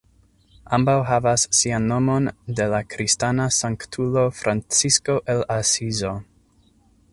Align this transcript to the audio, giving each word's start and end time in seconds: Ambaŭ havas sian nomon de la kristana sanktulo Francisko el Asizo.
Ambaŭ 0.77 0.95
havas 1.09 1.43
sian 1.57 1.85
nomon 1.91 2.31
de 2.61 2.67
la 2.75 2.79
kristana 2.95 3.47
sanktulo 3.59 4.25
Francisko 4.41 5.21
el 5.35 5.47
Asizo. 5.61 6.19